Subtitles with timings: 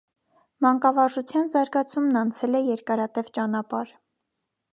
[0.65, 3.95] Մանկավարժության զարգացումն անցել է երկարատև ճանապարհ։